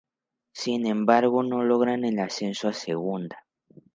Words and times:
Sin 0.53 0.87
embargo, 0.87 1.43
no 1.43 1.61
logran 1.61 2.03
el 2.05 2.17
ascenso 2.17 2.67
a 2.69 2.73
Segunda. 2.73 3.45